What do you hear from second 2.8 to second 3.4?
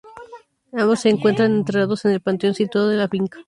en la finca.